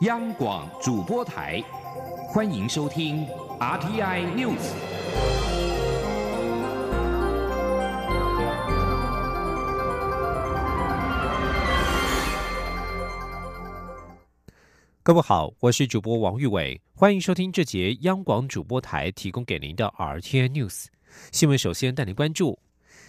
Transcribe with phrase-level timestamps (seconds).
[0.00, 1.62] 央广主播台，
[2.28, 3.26] 欢迎收听
[3.58, 4.56] RTI News。
[15.02, 20.86] 各位好，我是主播王玉伟，欢迎收听这节央广主播台提供给您的 RTI News
[21.30, 21.58] 新闻。
[21.58, 22.58] 首先带您关注。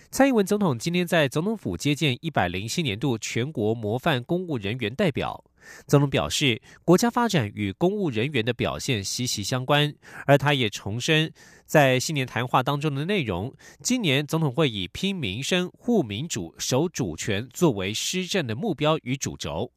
[0.10, 5.42] 蔡英文总统今天在总统府接见一百零七年度全国模范公务人员代表。
[5.88, 9.94] 总统表示，国家发展与公务人员的表现息息相关。
[10.26, 11.32] 而他也重申，
[11.66, 19.72] 在新年谈话当中的内容，今年总统会以拼民生、护民主、守主权作为施政的目标与主轴。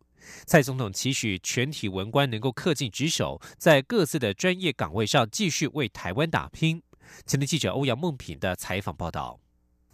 [0.47, 6.83] 蔡总统期许全体文官能够恪尽职守，在各自的专业岗位上继续为台湾打拼。
[7.27, 9.44] 前的记者欧阳梦平的采访报道。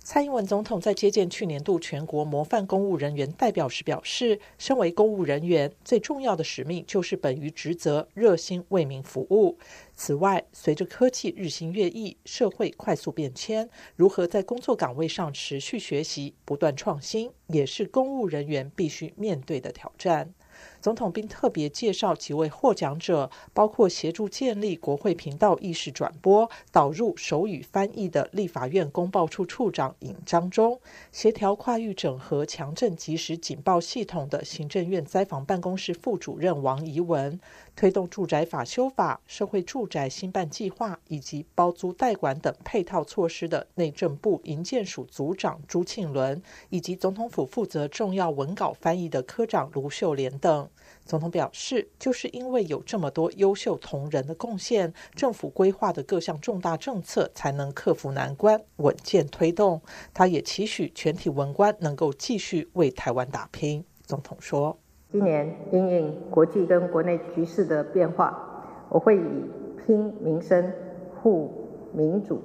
[0.02, 9.56] 蔡英文总统在接见去年度全国模范公务人员代表时表示，身为公务人员，最重要的使命就是本于职责，热心为民服务。
[9.94, 20.32] 此外，随着科技日新月异，社会快速变迁，如何在工作岗位上持续学习、不断创新，也是公务人员必须面对的挑战。
[20.80, 30.80] 总统并特别介绍几位获奖者，包括协助建立国会频道意识转播、导入手语翻译的立法院公报处处长尹章忠，
[31.12, 37.38] 协调跨域整合强震及时警报系统的行政院灾防办公室副主任王怡文。
[37.80, 50.68] 推动住宅法修法、社会住宅新办计划以及包租代管等配套措施的内政部营建署组长朱庆伦，以及总统府负责重要文稿翻译的科长卢秀莲等。
[51.06, 59.80] 总统表示，就是因为有这么多优秀同仁的贡献，政府规划的各项重大政策才能克服难关，稳健推动。
[60.12, 63.82] 他也期许全体文官能够继续为台湾打拼。
[64.04, 64.78] 总统说。
[65.12, 70.72] 今年因应国际跟国内局势的变化，我会以拼民生、
[71.20, 71.50] 护
[71.92, 72.40] 民主、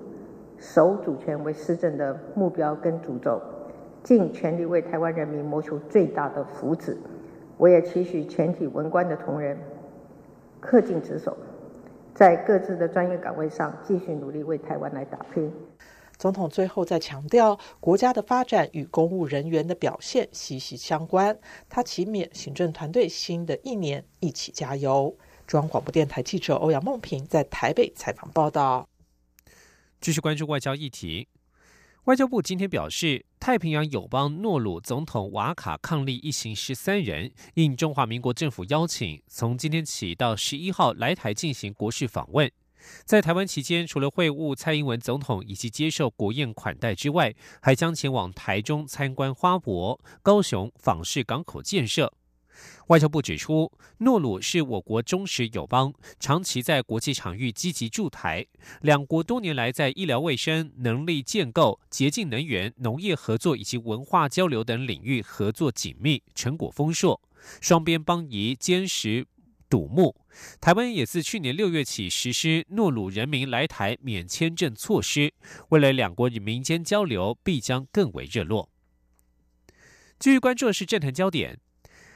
[0.58, 3.40] 守主权为施政的目标跟主轴，
[4.02, 6.96] 尽全力为台湾人民谋求最大的福祉。
[7.58, 9.56] 我也期许全体文官的同仁
[10.60, 11.38] 恪尽职守，
[12.16, 15.54] 在各自的专业岗位上继续努力为台湾来打拼。
[16.18, 21.38] 总统最后再强调，国家的发展与公务人员的表现息息相关。
[21.70, 25.16] 他期勉行政团队新的一年一起加油。
[25.46, 28.88] 中央广播电台记者欧阳梦平在台北采访报道。
[30.02, 31.28] 继续关注外交议题，
[32.06, 42.52] 外交部今天表示，太平洋友邦诺鲁总统瓦卡抗力一行十三人应中华民国政府邀请，从今天起到十一号来台进行国事访问。
[43.06, 52.14] 在台湾期间，除了会晤蔡英文总统以及接受国宴款待之外，还将前往台中参观花博、高雄访视港口建设。
[52.88, 58.46] 外交部指出，诺鲁是我国忠实友邦，长期在国际场域积极驻台，
[58.82, 67.20] 两国多年来在医疗卫生、能力建构、洁净能源、农业合作以及文化交流等领域合作紧密，成果丰硕，
[67.60, 69.28] 双边邦谊坚实。
[69.76, 70.16] 瞩目，
[70.62, 75.34] 台湾也自去年六月起实施诺鲁人民来台免签证措施，
[75.68, 78.70] 未来两国与民间交流必将更为热络。
[80.18, 81.60] 继续关注的是政坛焦点，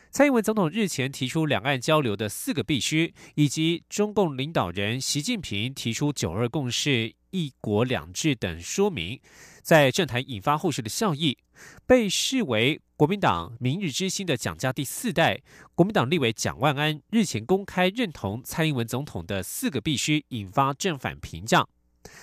[0.10, 9.20] 蔡英文总统日前提出两岸交流的四个必须，以及中共领导人习近平提出九二共识、一国两制等说明。
[9.62, 11.38] 在政坛引发后续的效益，
[11.86, 15.42] 被视为国民党明日之星的蒋家第四代
[15.76, 21.68] 国民党立委蒋万安日前公开认同蔡英文总统的四个必须，引发正反评价。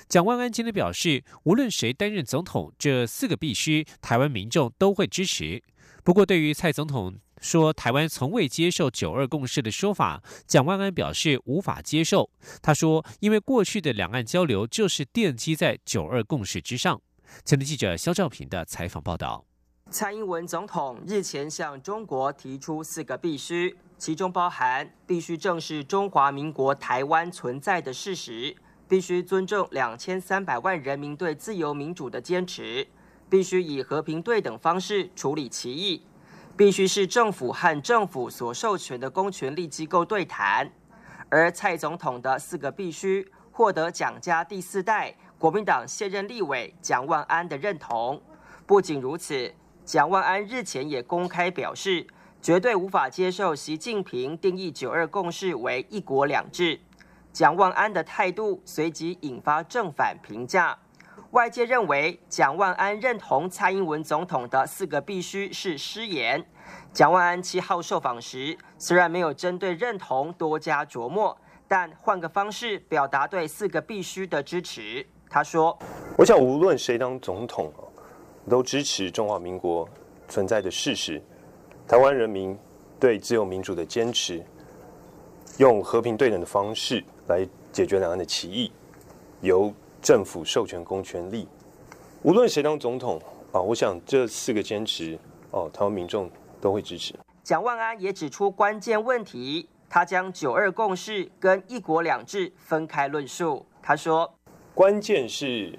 [0.08, 5.62] 蒋万安今天表示，无论谁担任总统，这四个必须，台湾民众都会支持。
[6.02, 12.30] 不过，对于蔡总统说台湾从未接受九二共识的说法，蒋万安表示无法接受。
[12.62, 17.00] 他说，因为过去的两岸交流就是奠基在九二共识之上。
[17.44, 19.44] 前的记者肖兆平的采访报道：
[19.90, 28.56] 蔡英文总统日前向中国提出四个必须，其中包含必须正视中华民国台湾存在的事实，
[28.88, 32.86] 必须尊重两千三百万人民对自由民主的坚持，
[33.28, 36.02] 必须以和平对等方式处理歧义，
[36.56, 40.70] 必须是政府和政府所授权的公权力机构对谈。
[41.28, 45.14] 而蔡总统的四个必须获得蒋家第四代。
[45.38, 48.18] 国民党现任立委蒋万安的认同。
[48.64, 49.52] 不仅如此，
[49.84, 52.06] 蒋万安日前也公开表示，
[52.40, 56.80] 绝对无法接受习近平定义“九二共识”为“一国两制”。
[57.34, 60.78] 蒋万安的态度随即引发正反评价。
[61.36, 66.42] 外界认为，蒋万安认同蔡英文总统的四个必须是失言，
[66.94, 71.36] 蒋万安七号受访时，虽然没有针对认同多加琢磨，
[71.68, 75.06] 但换个方式表达对四个必须的支持。
[75.28, 75.78] 他说
[76.16, 77.70] ：“我想无论谁当总统，
[78.48, 79.86] 都支持中华民国
[80.28, 81.22] 存在的事实，
[81.86, 82.58] 台湾人民
[82.98, 84.42] 对自由民主的坚持，
[85.58, 88.72] 用和平对等的方式来解决两岸的歧义，
[89.42, 89.70] 由
[90.06, 91.48] 政府授权公权力。
[92.22, 93.20] 无论谁当总统
[93.50, 95.18] 啊，我想这四个坚持
[95.50, 97.14] 哦，台湾民众。”都会支持。
[97.44, 103.64] 蒋万安也指出关键问题，他将“九二共识”跟“一国两制”分开论述。
[103.82, 104.34] 他说
[104.74, 105.78] ：“关键是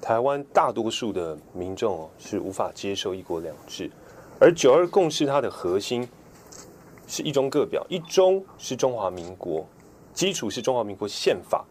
[0.00, 3.90] 台湾大多数的民众是无法接受‘一国两制’，
[4.40, 6.08] 而‘九二共识’它的核心
[7.08, 9.66] 是一中各表，一中是中华民国，
[10.14, 11.64] 基础是中华民国宪法，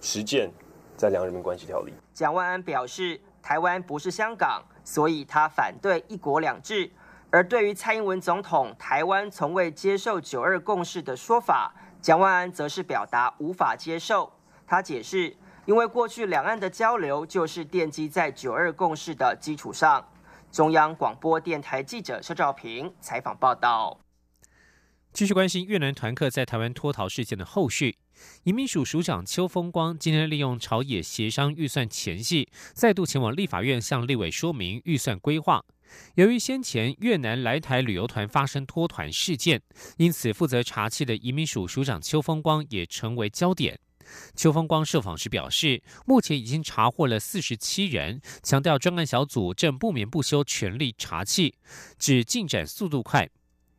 [0.00, 0.50] 实践
[0.96, 6.90] 在两岸人民关系条例。”蒋万安表示，台湾不是香港，所以他反对“一国两制”。
[7.30, 14.32] 而对于蔡英文总统台湾从未接受“九二共识”的说法，蒋万安则是表达无法接受。
[14.66, 15.36] 他解释，
[15.66, 20.04] 因为过去两岸的交流就是奠基在“九二共识”的基础上。
[20.52, 23.98] 中央广播电台记者肖兆平采访报道。
[25.14, 27.96] 继续关心越南团客在台湾脱逃事件的后续，
[28.42, 35.64] 移民署署长邱风光今天利用朝野协商预算前夕，再度前往立法院向立委说明预算规划。
[36.16, 39.62] 由于先前越南来台旅游团发生脱团事件，
[39.98, 43.78] 因此负责查缉的移民署署长邱风光也成为焦点。
[44.34, 51.52] 邱风光受访时表示，目前已经查获了四十七人，强调专案小组正不眠不休全力查缉，
[52.00, 53.30] 指进展速度快。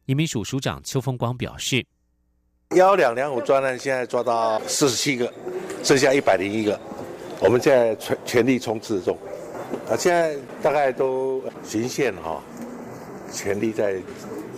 [0.05, 1.83] 移民署署长邱风光表示，
[2.75, 5.33] 幺两两五专案现在抓到四十七个，
[5.83, 6.79] 剩下一百零一个，
[7.39, 9.17] 我们现在全全力冲刺中。
[9.89, 12.39] 啊，现在大概都巡线哈，
[13.31, 13.99] 全力在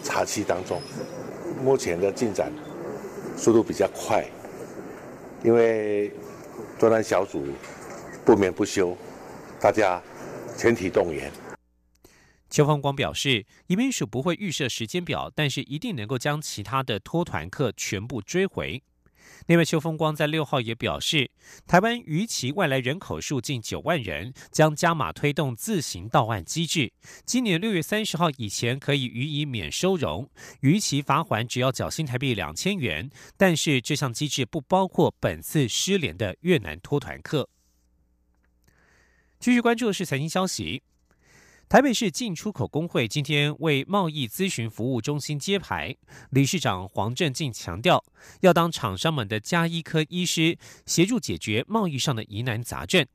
[0.03, 0.81] 查缉当中。
[1.63, 2.51] 目前的进展
[3.37, 4.25] 速度比较快，
[5.43, 6.11] 因为
[6.77, 7.45] 专案小组
[8.25, 8.95] 不眠不休，
[9.61, 10.01] 大家
[10.57, 11.31] 全体动员。
[12.49, 18.81] 邱方光表示，移民署不会预设时间表，但是一定能够将其他的脱团客全部追回。
[19.47, 21.29] 另外，邱风光在六号也表示，
[21.67, 26.91] 台湾逾期外来人口数近九万人，将加码推动自行到案机制。
[27.25, 30.29] 今年六月三十号以前可以予以免收容，
[30.61, 33.09] 逾期罚款只要缴新台币两千元。
[33.35, 37.49] 但是这项机制不包括本次失联的越南脱团客。
[39.39, 40.81] 继续关注的是财经消息。
[41.69, 45.93] 台北市进出口工会今天为贸易咨询服务中心揭牌，
[46.29, 48.01] 理事长黄振进强调，
[48.39, 53.05] 要当厂商们的加医科医师，协助解决贸易上的疑难杂症。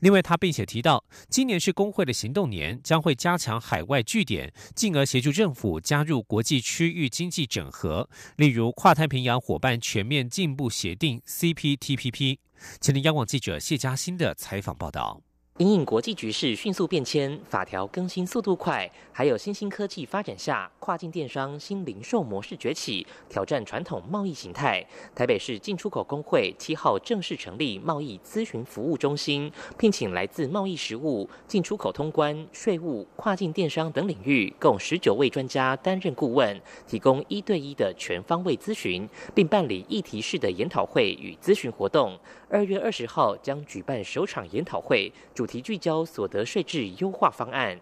[0.00, 12.38] 另外，他并且提到，今年是工会的行动年，将会加强海外据点，进而协助政府加入国际区域经济整合，例如跨太平洋伙伴全面进步协定 （CPTPP）。
[12.80, 15.20] 前天央广记者谢嘉欣的采访报道。
[15.58, 24.86] 因应国际局势迅速变迁，法条更新速度快，还有新兴科技发展下，跨境电商新零售模式崛起，挑战传统贸易形态。
[25.16, 36.56] 台北市进出口工会七号正式成立贸易咨询服务中心，聘请来自贸易实务、进出口通关、税务、跨境电商等领域共十九位专家担任顾问，
[36.86, 42.16] 提供一对一的全方位咨询，并办理议题式的研讨会与咨询活动。
[42.50, 47.78] 二月二十号将举办首场研讨会，主题聚焦所得税制优化方案。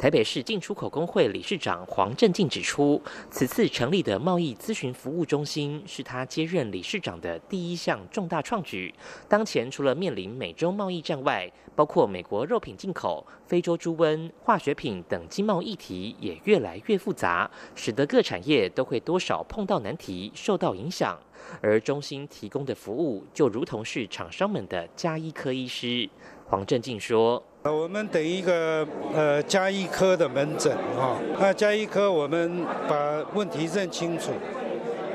[0.00, 8.94] 台北市进出口工会理事长黄振进指出，此次成立的贸易咨询服务中心是他接任理事长的第一项重大创举。
[9.28, 21.18] 当前除了面临美洲贸易战外，包括美国肉品进口、非洲猪瘟、化学品等经贸议题也越来越复杂，使得各产业都会多少碰到难题，受到影响。
[21.60, 26.08] 而中心提供的服务就如同是厂商们的加医科医师。
[26.50, 27.42] 黄振进说。
[27.62, 34.32] 呃，我们等一个呃加医科的门诊啊，那加医科我们把问题认清楚，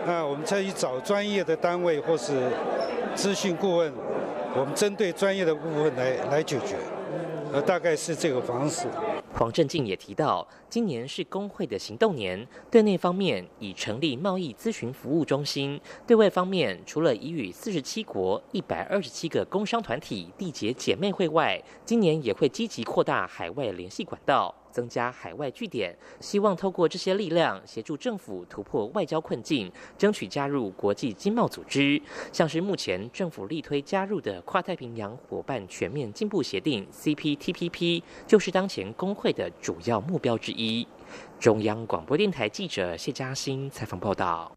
[0.05, 2.33] 那我们再去找专业的单位或是
[3.15, 3.91] 咨询顾问，
[4.55, 6.75] 我们针对专业的部分来来解决，
[7.51, 8.87] 呃，大概是这个方式。
[9.37, 15.77] 黄振进也提到，今年是工会的行动年，对内方面已成立贸易咨询服务中心；
[16.07, 24.55] 对外方面，除了已与四十七国一百二十七个工商团体缔结姐妹会外，今年也会积极扩大海外联系管道。
[24.75, 32.01] 增加海外据点，希望透过这些力量协助政府突破外交困境，争取加入国际经贸组织。
[32.33, 40.85] 像是目前政府力推加入的跨太平洋伙伴全面进步协定 （CPTPP），就是当前工会的主要目标之一。
[41.39, 44.51] 中央广播电台记者谢嘉欣采访报道。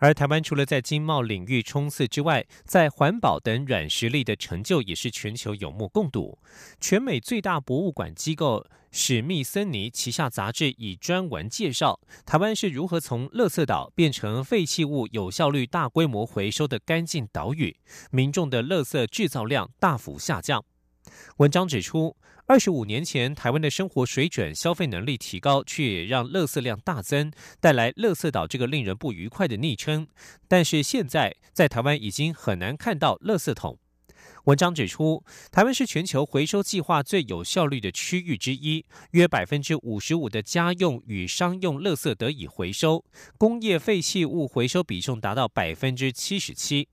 [0.00, 6.38] 而台湾除了在经贸领域冲刺之外，在环保等软实力的成就也是全球有目共睹。
[6.80, 17.76] 全美最大博物馆机构史密森尼旗下杂志以专文介绍，台湾是如何从垃圾岛变成废弃物有效率、大规模回收的干净岛屿，
[18.10, 20.64] 民众的垃圾制造量大幅下降。
[21.38, 22.16] 文章指出。
[22.46, 27.30] 二十五年前，台湾的生活水准、消费能力提高，却也让垃圾量大增，
[27.60, 30.08] 带来“垃圾岛”这个令人不愉快的昵称。
[30.48, 33.78] 但是现在，在台湾已经很难看到垃圾桶。
[34.46, 43.04] 文章指出，台湾是全球回收计划最有效率的区域之一，约百分之五十五的家用与商用垃圾得以回收，
[43.38, 46.88] 工业废弃物回收比重达到百分之七十七。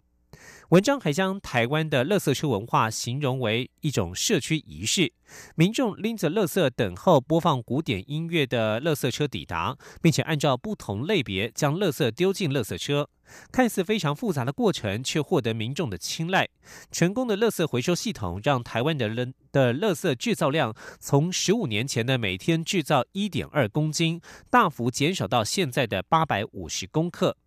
[0.70, 5.14] 文章还将台湾的垃圾车文化形容为一种社区仪式，
[5.56, 13.10] 民众拎着垃圾等候播放古典音乐的垃圾车抵达，并且按照不同类别将垃圾丢进垃圾车。
[13.50, 16.50] 看似非常复杂的过程，却获得民众的青睐。
[16.92, 24.20] 成功的垃圾回收系统让台湾的人的垃圾制造量从十五年前的每天制造一点二公斤，
[24.50, 27.38] 大幅减少到现在的八百五十公克。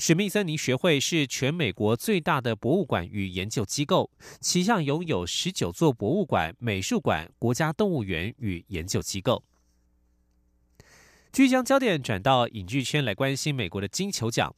[0.00, 9.44] 史密森尼学会是全美国最大的博物馆与研究机构，旗下拥有十九座博物馆、美术馆、国家动物园与研究机构。
[11.30, 14.56] 据将焦点转到影剧圈来关心美国的金球奖，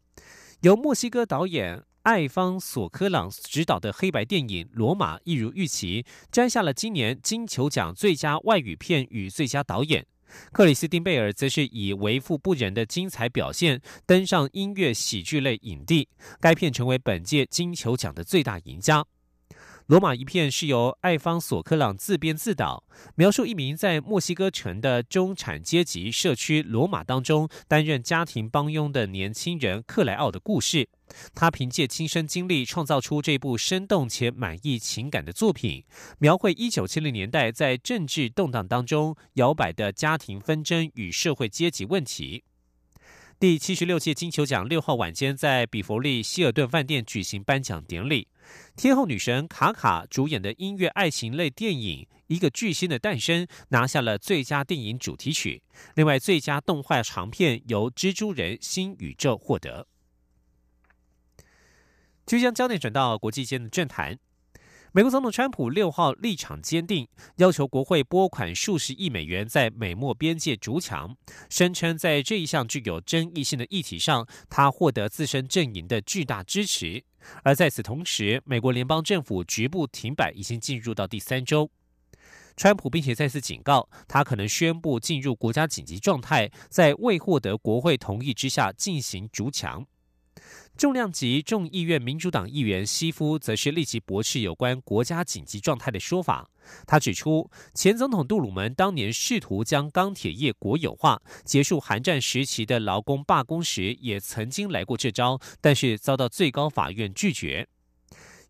[0.60, 10.06] 由墨西哥导演艾方索科朗执导的黑白电影《罗马》一如预期摘下了今年金球奖最佳外语片与最佳导演。
[10.52, 16.08] 克里斯汀贝尔则是以为富不仁的精彩表现登上音乐喜剧类影帝，
[16.40, 19.04] 该片成为本届金球奖的最大赢家。
[19.92, 22.82] 罗马一片是由艾方索克朗自编自导，
[23.14, 30.88] 描述一名在墨西哥城的中产阶级社区罗马当中担任家庭帮佣的年轻人克莱奥的故事。
[31.34, 35.84] 他凭借亲身经历创造出这部生动且满意情感的作品，
[36.18, 42.44] 描绘一九七零年代在政治动荡当中摇摆的家庭纷争与社会阶级问题。
[43.38, 48.28] 第七十六届金球奖六号晚间在比佛利希尔顿饭店举行颁奖典礼，
[48.76, 55.62] 天后女神卡卡主演的音乐爱情类电影《一个巨星的诞生》拿下了最佳电影主题曲，
[55.94, 59.86] 另外最佳动画长片由《蜘蛛人：新宇宙》获得。
[62.24, 64.18] 就将焦点转到国际间的政坛。
[64.94, 71.16] 美国总统川普六号立场坚定，要求国会拨款数十亿美元在美墨边界筑墙，
[71.48, 77.02] 声称在这一项具有争议性的议题上，他获得自身阵营的巨大支持。
[77.42, 81.70] 而在此同时，美国联邦政府局部停摆已经进入到第三周。
[82.54, 89.86] 川普并且再次警告，他可能宣布进入国家紧急状态，在未获得国会同意之下进行筑墙。
[90.76, 96.48] 重量级众议院民主党议员西夫则是立即驳斥有关国家紧急状态的说法。
[96.86, 107.68] 他指出，前总统杜鲁门当年试图将钢铁业国有化，结束寒战时期的劳工罢工时，也曾经来过这招，但是遭到最高法院拒绝。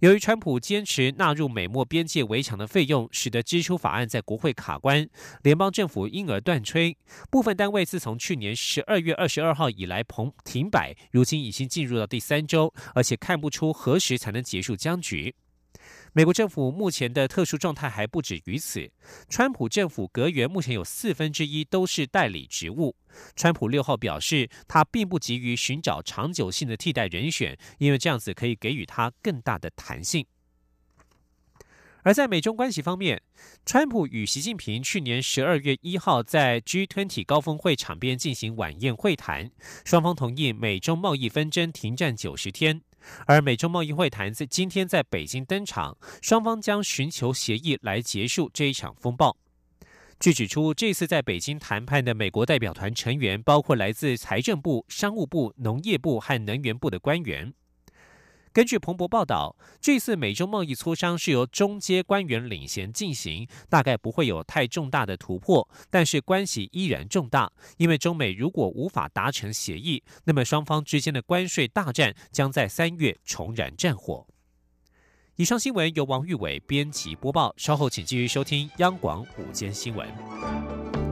[0.02, 5.08] 由于川普坚持纳入美墨边界围墙的费用，使得支出法案在国会卡关，
[5.44, 6.96] 联邦政府因而断吹。
[7.30, 15.36] 部分单位自从去年十二月二十二号以来停停摆，如今已经进入到第三周，而且看不出何时才能结束僵局。
[16.14, 18.90] 美国政府目前的特殊状态还不止于此。
[19.30, 22.94] 川普政府阁员目前有四分之一都是代理职务。
[23.34, 30.26] 川普六号表示，他并不急于寻找长久性的替代人选，因为这样子可以给予他更大的弹性。
[32.02, 33.22] 而在美中关系方面，
[33.64, 39.50] 川普与习近平去年十二月一号在 G20 高峰会场边进行晚宴会谈，
[39.84, 42.82] 双方同意美中贸易纷争停战九十天。
[43.26, 49.36] 而美中贸易会谈在今天在北京登场，双方将寻求协议来结束这一场风暴。
[50.20, 57.52] 据指出，这次在北京谈判的美国代表团成员包括来自财政部、商务部、农业部和能源部的官员。
[58.52, 67.50] 根据彭博报道，这次美洲贸易磋商是由中阶官员领衔进行，大概不会有太重大的突破，但是关系依然重大。
[67.78, 74.26] 因为中美如果无法达成协议，那么双方之间的关税大战将在三月重燃战火。
[75.36, 81.11] 以上新闻由王玉伟编辑播报，稍后请继续收听央广午间新闻。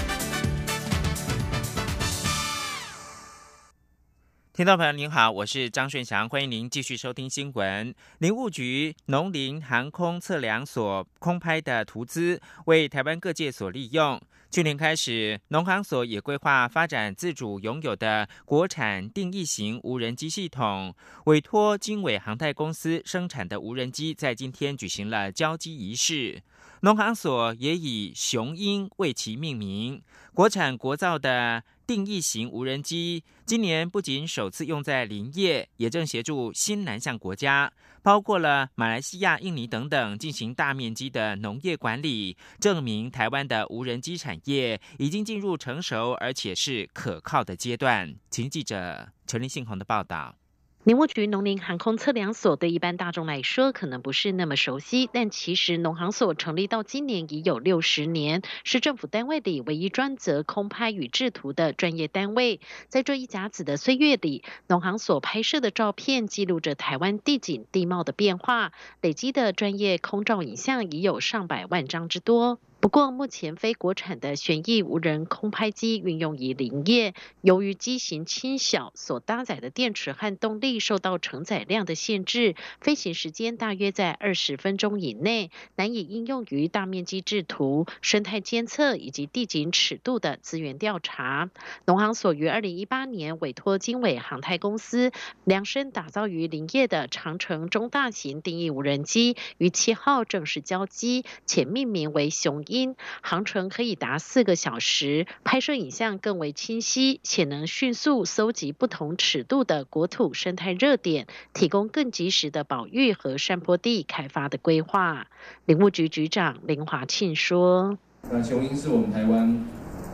[4.61, 7.95] 听众朋友您好，我是张顺祥，欢迎您继续收听新闻。
[8.19, 14.21] 林务局农林航空测量所空拍的图资为台湾各界所利用。
[14.51, 20.93] 去年开始，农航所也规划发展自主拥有的国产定义型无人机系统，
[21.25, 26.39] 委托经纬航太公司生产的无人机在今天举行了交机仪式。
[26.81, 30.01] 农航所也以“雄鹰”为其命名，
[30.33, 31.63] 国产国造的。
[31.87, 37.69] 定义型无人机今年不仅首次用在林业，也正协助新南向国家，
[38.01, 48.15] 包括了马来西亚、印尼等等，进行大面积的农业管理，证明台湾的无人机产业已经进入成熟而且是可靠的阶段。
[48.29, 50.40] 请记者陈立信宏的报道。
[50.83, 62.59] 林务局农林航空测量所对一般大众来说可能不是那么熟悉，但其实农航所成立到今年已有六十年，是政府单位里唯一专责空拍与制图的专业单位。
[62.87, 68.71] 在这一甲子的岁月里，农航所拍摄的照片记录着台湾地景地貌的变化，
[69.01, 72.57] 累积的专业空照影像已有上百万张之多。
[72.81, 91.51] 不过，目前非国产的旋翼无人空拍机运用于林业，由于机型轻小，所搭载的电池和动力受到承载量的限制，飞行时间大约在二十分钟以内，难以应用于大面积制图、生态监测以及地景尺度的资源调查。
[91.85, 95.11] 农行所于二零一八年委托经纬航太公司
[95.43, 102.63] 量身打造于林业的长城中大型定义无人机，于七号正式交机，且命名为“雄”。
[102.71, 115.27] 因航程可以达四个小时，拍摄影像更为清晰，且能迅速搜集不同尺度的国土生态热点，提供更及时的保育和山坡地开发的规划。
[115.65, 117.97] 林务局局长林华庆说
[118.31, 119.67] ：“那雄鹰是我们台湾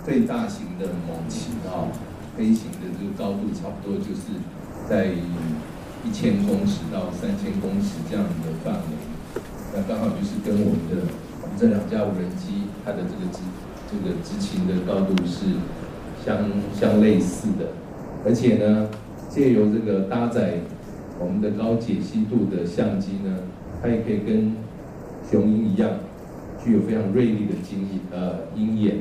[0.04, 1.94] 最大型的猛禽啊，
[2.36, 4.34] 飞行的这个高度差不多就是
[4.90, 5.14] 在
[6.04, 9.42] 一千公尺到三千公尺这样的范围，
[9.76, 11.08] 那刚好就是跟我们的。”
[11.58, 13.40] 这两架无人机，它的这个执
[13.90, 15.46] 这个执勤的高度是
[16.24, 16.38] 相
[16.74, 17.70] 相类似的，
[18.24, 18.90] 而且呢，
[19.28, 20.60] 借由这个搭载
[21.20, 23.40] 我们的高解析度的相机呢，
[23.82, 24.54] 它也可以跟
[25.30, 25.90] 雄鹰一样，
[26.64, 28.98] 具有非常锐利的睛呃鹰眼。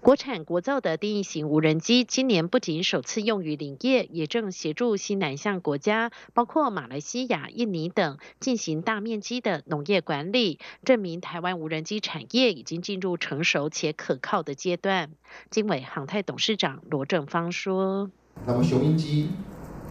[0.00, 15.10] 国产国造的定义型无人机今年不仅首次用于林业，也正协助新南向国家，包括马来西亚、印尼等进行大面积的农业管理，证明台湾无人机产业已经进入成熟且可靠的阶段。
[15.50, 18.08] 经纬航太董事长罗正芳说
[18.46, 19.30] ：“那么雄鹰机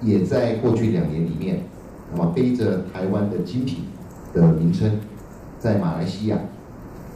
[0.02, 1.64] 也在过去两年里面，
[2.12, 3.84] 那么背着台湾的精品
[4.34, 5.02] 的名称，
[5.60, 6.40] 在马来西亚、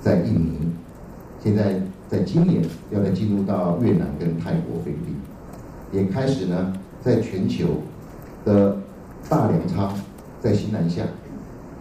[0.01, 0.73] 在印尼，
[1.39, 7.67] 现在。”在今年要能进入到越南跟泰国、飞地，也开始呢，在全球
[8.43, 8.75] 的
[9.29, 9.97] 大粮仓
[10.41, 11.03] 在西南下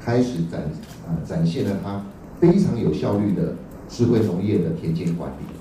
[0.00, 0.62] 开始展
[1.04, 2.00] 啊展现了它
[2.38, 3.54] 非常有效率的
[3.88, 5.59] 智慧农业的田间管理。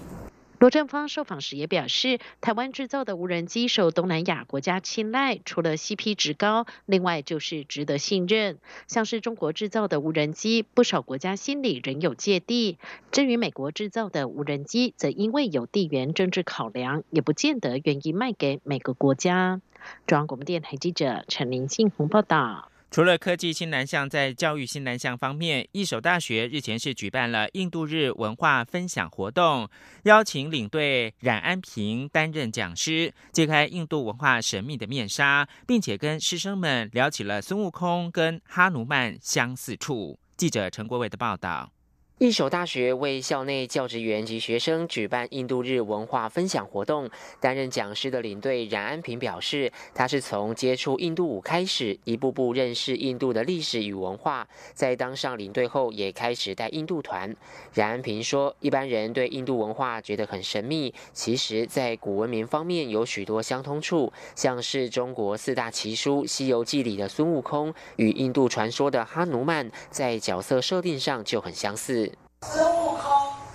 [0.60, 8.58] 罗正芳受访时也表示，台湾制造的无人机受东南亚国家青睐，除了 CP 值高，另外就是值得信任。
[8.86, 12.78] 像是中国制造的无人机，不少国家心里仍有芥蒂；
[13.10, 19.62] 至于美国制造的无人机，则因为有地缘政治考量，也不见得愿意卖给每个国家。
[20.08, 22.70] 中央广播电台记者陈林信宏报道。
[22.92, 29.70] 除了科技新南向，在教育新南向方面，一所大学日前是举办了印度日文化分享活动，
[30.04, 40.18] 邀请领队冉安平担任讲师，揭开印度文化神秘的面纱，并且跟师生们聊起了孙悟空跟哈努曼相似处。
[40.36, 41.72] 记者陈国伟的报道。
[42.20, 54.46] 一所大学为校内教职员及学生举办印度日文化分享活动，担任讲师的领队冉安平表示，他是从接触印度舞开始，一步步认识印度的历史与文化。
[54.74, 57.34] 在当上领队后，也开始带印度团。
[57.74, 72.09] 冉安平说，一般人对印度文化觉得很神秘，其实，在古文明方面有许多相通处，像是中国四大奇书《西游记》里的孙悟空，与印度传说的哈努曼在角色设定上就很相似。
[72.48, 73.04] 孙悟空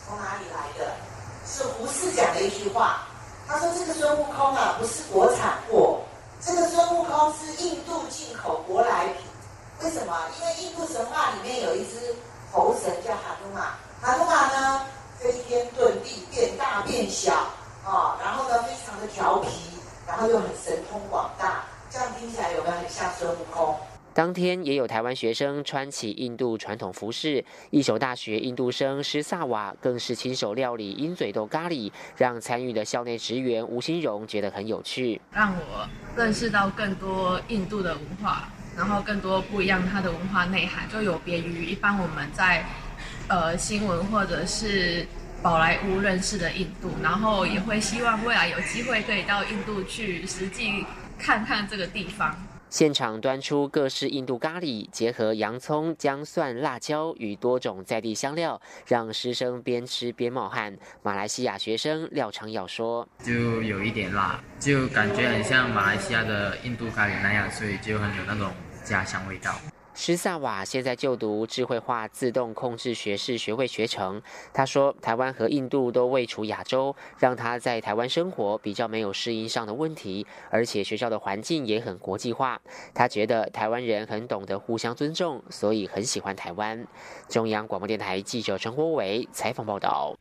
[0.07, 0.93] 从哪里来的？
[1.47, 3.03] 是胡适讲的一句话。
[3.49, 6.01] 他说：“这个孙悟空啊，不是国产货，
[6.41, 9.27] 这个孙悟空是印度进口舶来品。
[9.83, 10.17] 为什么？
[10.39, 12.15] 因为印度神话里面有一只
[12.53, 14.87] 猴神叫哈努玛，哈努玛呢
[15.19, 17.33] 飞天遁地，变大变小
[17.85, 19.49] 啊，然后呢非常的调皮，
[20.07, 21.65] 然后又很神通广大。
[21.91, 23.75] 这样听起来有没有很像孙悟空？”
[24.15, 42.65] 当天也有台湾学生穿起印度传统服饰，一所大学印度生施萨瓦更是亲手料理鹰嘴豆咖喱，让参与的校内职员吴新荣觉得很有趣，让我认识到更多印度的文化，然后更多不一样它的文化内涵，就有别于一般我们在
[43.27, 45.05] 呃新闻或者是
[45.43, 50.87] 宝莱坞认识的印度，然后也会希望未来有机会可以到印度去实际
[51.19, 52.33] 看看这个地方。
[52.75, 60.77] 现场端出各式印度咖喱，结合洋葱、姜、蒜、辣椒与多种在地香料，让师生边吃边冒汗。
[61.01, 68.51] 马来西亚学生廖长耀说：“就有一点辣，就感觉很像马来西亚的印度咖喱那样，所以就很有那种
[68.83, 69.55] 家乡味道。”
[69.97, 74.21] 施萨瓦现在就读智慧化自动控制学士学位学程。
[74.53, 82.61] 他说：“台湾和印度都位处亚洲，让他在台湾生活比较没有适应上的问题，而且学校的环境也很国际化。
[82.93, 86.85] 他觉得台湾人很懂得互相尊重，所以很喜欢台湾。”
[87.31, 90.17] 中央广播电台记者陈国伟采访报道。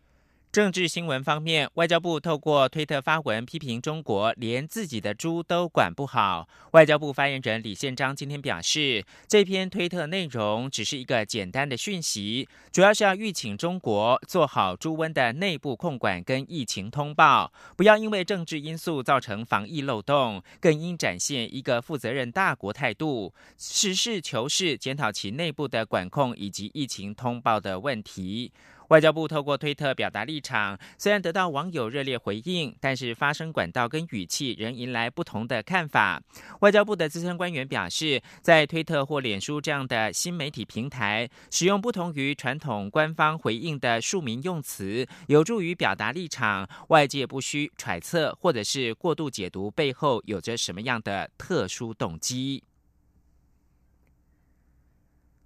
[0.53, 6.47] 政治新闻方面，外交部透过推特发文批评中国连自己的猪都管不好。
[6.73, 28.51] 外交部发言人李宪章今天表示，这篇推特内容只是一个简单的讯息，主要是要预请中国做好猪瘟的内部控管跟疫情通报，不要因为政治因素造成防疫漏洞，更应展现一个负责任大国态度，实事求是检讨其内部的管控以及疫情通报的问题。
[28.93, 36.21] 外交部透过推特表达立场，虽然得到网友热烈回应，但是发声管道跟语气仍迎来不同的看法。
[36.59, 52.63] 外交部的资深官员表示，在推特或脸书这样的新媒体平台，使用不同于传统官方回应的庶民用词，有助于表达立场，外界不需揣测或者是过度解读背后有着什么样的特殊动机。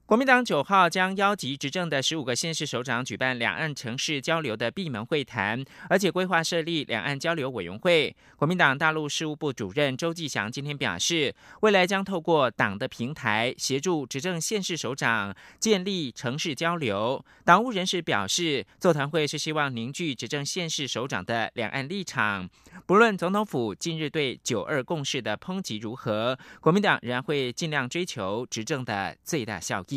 [0.07, 8.15] 国民党九号将邀集执政的十五个县市首长举办两岸城市交流的闭门会谈，而且规划设立两岸交流委员会。
[8.37, 17.25] 国民党大陆事务部主任周继祥今天表示，未来将透过党的平台协助执政县市首长建立城市交流。
[17.43, 22.49] 党务人士表示，座谈会是希望凝聚执政县市首长的两岸立场。
[22.85, 29.96] 不论总统府近日对九二共识的抨击如何，国民党仍然会尽量追求执政的最大效益。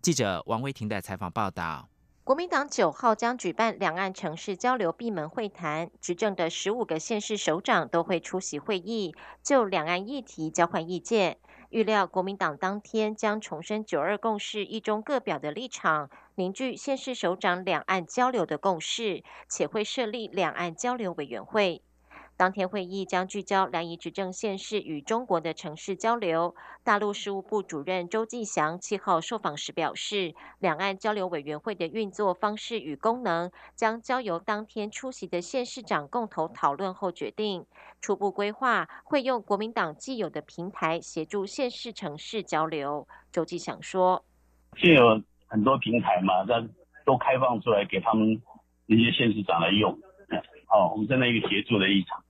[0.00, 1.88] 记者王维婷的采访报道：
[2.24, 11.38] 国民党九号将举办两岸城市交流闭门会谈，执政的十五个县市首长都会出席会议，就两岸议题交换意见。
[11.70, 21.82] 预料国民党当天将重申九二共识一中各表的立场，凝聚县市首长两岸交流的共识，且会设立两岸交流委员会。
[22.38, 26.54] 当天会议将聚焦两宜执政县市与中国的城市交流。
[26.84, 37.66] 大陆事务部主任周继祥七号受访时表示，两岸交流委员会的运作方式与功能将交由当天出席的县市长共同讨论后决定。
[38.00, 43.08] 初步规划会用国民党既有的平台协助县市城市交流。
[43.32, 44.24] 周继祥说
[44.78, 46.60] ：“现有很多平台嘛，那
[47.04, 48.40] 都开放出来给他们
[48.86, 49.98] 那些县市长来用。
[50.68, 52.22] 好，我们在那个协助的一场。”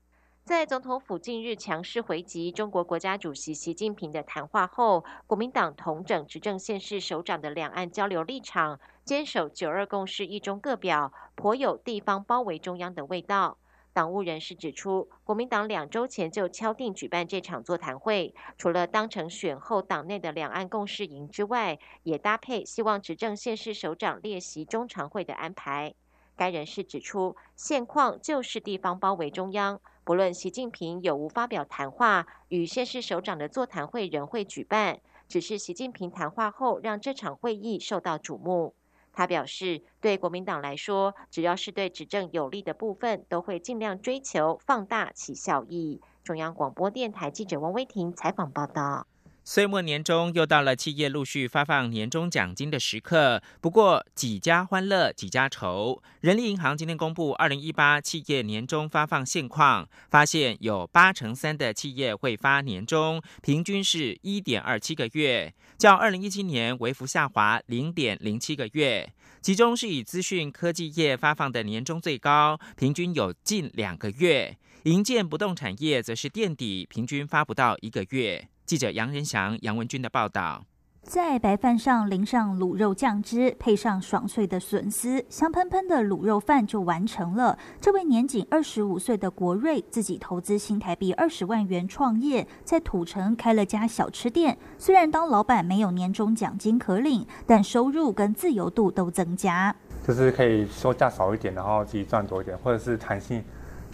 [0.49, 13.59] 在总统府近日强势回击中国国家主席习近平的谈话后，国民党同整执政县市首长的两岸交流立场，坚守九二共识一中各表，颇有地方包围中央的味道。
[13.93, 25.93] 党务人士指出，国民党两周前就敲定举办这场座谈会，除了当成选后党内的两岸共识营之外，也搭配希望执政县市首长列席中常会的安排。
[26.35, 29.81] 该人士指出，现况就是地方包围中央。
[30.09, 35.01] 不论习近平有无发表谈话，与县市首长的座谈会仍会举办。
[35.29, 38.75] 只是习近平谈话后，让这场会议受到瞩目。
[39.13, 46.01] 他表示，对国民党来说，只要是对执政有利的部分，都会尽量追求放大其效益。
[46.25, 49.07] 中央广播电台记者王威婷采访报道。
[49.51, 56.03] 岁末年终又到了企业陆续发放年终奖金的时刻，不过几家欢乐几家愁。
[56.21, 69.11] 人力银行今天公布二零一八企业年终发放现况，发现有八成三的企业会发年终，平均是一点二七个月，较二零一七年微幅下滑零点零七个月。
[69.41, 78.47] 其中是以资讯科技业发放的年终最高，平均有近两个月；营建不动产业则是垫底，平均发不到一个月。
[78.69, 80.63] 记者杨仁祥、杨文军的报道。
[81.01, 87.59] 在白饭上淋上卤肉酱汁，配上爽脆的笋丝，香喷喷的卤肉饭就完成了。
[87.81, 94.59] 这位年仅二十五岁的国瑞，自己投资新台币二十万元创业，在土城开了家小吃店。
[94.77, 99.75] 虽然当老板没有年终奖金可领，但收入跟自由度都增加。
[100.07, 103.43] 就是可以收价少一点，然后自己赚多一点，或者是弹性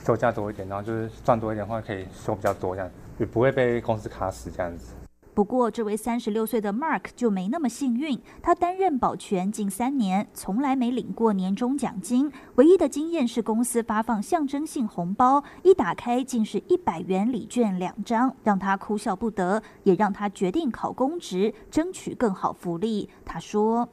[0.04, 4.94] 收价多一点，然后就是赚多一点的话，可以收比较多这样，也不会被公司卡死这样子。
[5.34, 8.16] 不过，这位三十六岁的 Mark 就没那么幸运。
[8.40, 12.30] 他担任保全近三年，从来没领过年终奖金。
[12.54, 23.10] 唯一的经验是公司发放象征性红包，一打开竟是一百元礼券两张，让他哭笑不得，也让他决定考公职，争取更好福利。
[23.24, 23.88] 他说：“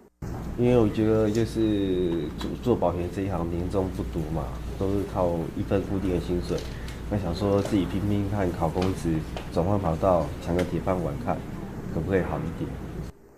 [0.59, 4.43] 因为我觉得就是做做保全这一行，年终不读嘛，
[4.77, 6.59] 都是靠一份固定的薪水。”
[7.13, 9.19] 那想说自己拼拼看，考公职，
[9.51, 11.37] 转换跑道，抢个铁饭碗，看
[11.93, 12.71] 可不可以好一点。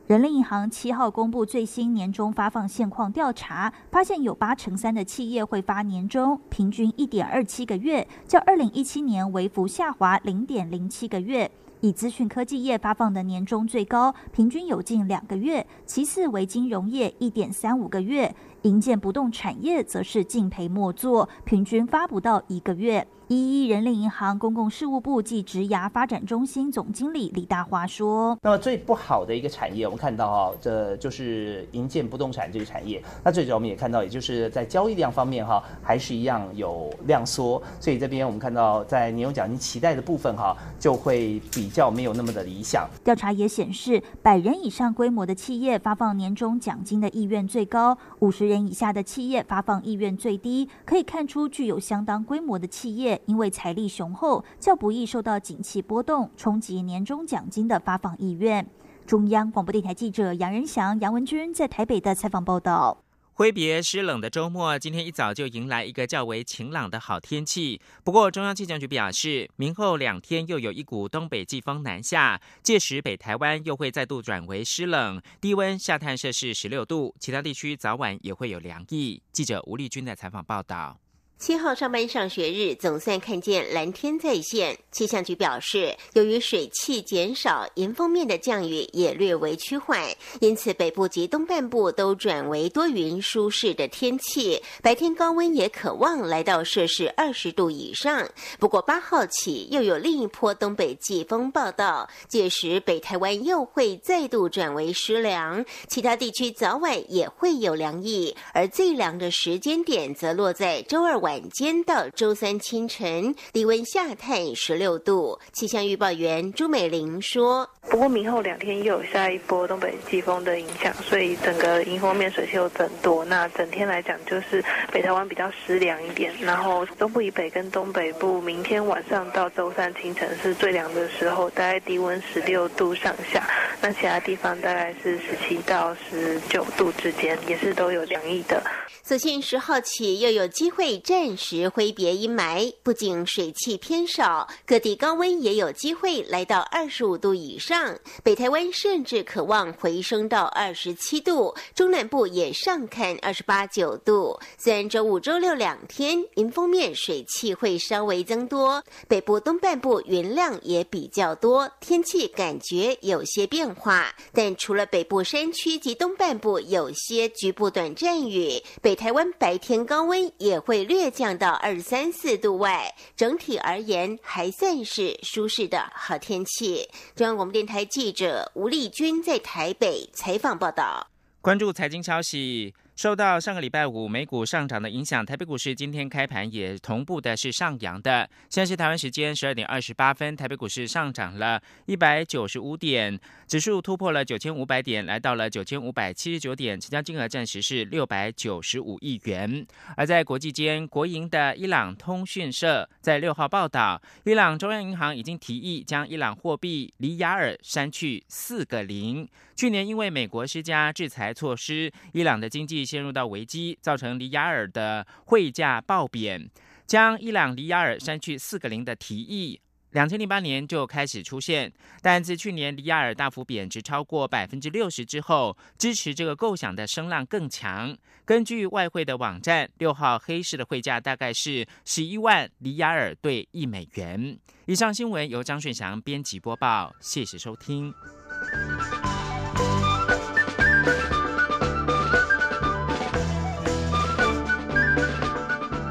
[0.05, 11.49] 人力银行七号公布最新年终发放现况调查，发现有八成三的企业会发年终，平均一点二七个月，较二零一七年微幅下滑零点零七个月。
[11.81, 18.33] 以资讯科技业发放的年终最高，平均有近两个月，其次为金融业一点三五个月，
[18.63, 23.05] 营建不动产业则是敬陪末座，平均发不到一个月。
[23.29, 33.01] 一一人力银行公共事务部暨职涯发展中心总经理李大华说：“那么最不好的一个产业，我们看到哈，这就是营建不动产这个产业。
[33.23, 37.61] 那最主要我们也看到，也就是在交易量方面哈，还是一样有量缩。
[37.79, 42.87] 所以这边我们看到，在年终奖金期待的部分哈，就会比较没有那么的理想。
[43.05, 50.67] 调查也显示，百人以上规模的企业发放年终奖金的意愿最高，五十人以下的企业发放意愿最低。
[50.85, 58.67] 可以看出，具有相当规模的企业。”因为财力雄厚，较不易受到景气波动冲击年终奖金的发放意愿。
[59.05, 63.02] 中央广播电台记者杨仁祥、杨文君在台北的采访报道。
[63.35, 67.81] 挥别湿冷的周末，今天一早就迎来一个较为晴朗的好天气。
[68.03, 79.23] 不过，中央气象局表示，明后两天又有一股东北季风南下，届时北台湾又会再度转为湿冷，低温下探摄氏十六度，其他地区早晚也会有凉意。
[79.31, 81.02] 记者吴丽君的采访报道。
[81.45, 84.77] 七号上班上学日，总算看见蓝天再现。
[84.93, 90.01] 气象局表示，由于水汽减少，迎风面的降雨也略为趋缓，
[90.39, 94.61] 因此北部及东半部都转为多云舒适的天气。
[94.81, 98.25] 白天高温也可望来到摄氏二十度以上。
[98.57, 111.32] 不过八号起又有另一波东北季风报道，届时北台湾又会再度转为湿凉，其他地区早晚也会有凉意，而最凉的时间点则落在周二晚。
[111.33, 115.39] 晚间到周三清晨，低温下探十六度。
[115.51, 123.25] 气象预报员朱美玲说：“不过明后两天又有下一波东北季风的影响，所以整个迎风面水汽又增多。
[123.25, 126.31] 那整天来讲，就是北台湾比较湿凉一点。
[126.39, 133.43] 然后中部以北跟东北部，明天晚上到周三清晨是最凉的时候，大概低温十六度上下。
[133.81, 138.61] 那其他地方大概是十七到十九度之间，也是都有凉意的。”
[139.01, 147.97] 所幸十号起又有机会暂时挥别阴霾，不仅水汽偏少，各地高温也有机会来到二十五度以上。
[148.23, 154.39] 北台湾甚至渴望回升到二十七度，中南部也上看二十八九度。
[154.57, 164.13] 虽然周五、周六两天迎风面水汽会稍微增多，北部东半部云量也比较多，天气感觉有些变化。
[164.33, 176.89] 但除了北部山区及东半部有些局部短暂雨，北台湾白天高温也会略降到二三四度外，整体而言还算是舒适的好天气。
[177.15, 181.07] 中央广播电台记者吴丽君在台北采访报道。
[181.39, 182.73] 关注财经消息。
[182.95, 188.29] 受到上个礼拜五美股上涨的影响，台北股市今天开盘也同步的是上扬的。
[188.49, 199.65] 现在是台湾时间十二点二十八分，台北股市上涨了一百九十五点，指数突破了九千五百点，来到了九千五百七十九点，成交金额暂时是六百九十五亿元。
[199.97, 209.27] 而在国际间，国营的伊朗通讯社在六号报道，伊朗中央银行已经提议将伊朗货币里亚尔删去四个零。
[209.55, 216.49] 去年因为美国施加制裁措施，伊朗的经济陷入到危机，造成里亚尔的汇价暴贬，
[216.85, 219.59] 将伊朗里亚尔删去四个零的提议，
[219.91, 221.71] 两千零八年就开始出现。
[222.01, 227.95] 但自去年里亚尔大幅贬值超过百分之六十之后，支持这个构想的声浪更强。
[228.25, 234.37] 根据外汇的网站，六号黑市的汇价大概是十一万里亚尔兑一美元。
[234.65, 237.93] 以上新闻由张顺祥编辑播报，谢谢收听。